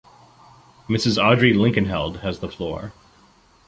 Mrs. 0.89 1.23
Audrey 1.23 1.53
Linkenheld 1.53 2.21
has 2.21 2.39
the 2.39 2.49
floor. 2.49 2.91